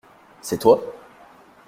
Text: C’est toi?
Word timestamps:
C’est 0.41 0.57
toi? 0.57 0.81